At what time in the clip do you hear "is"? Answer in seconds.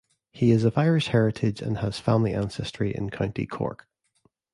0.49-0.63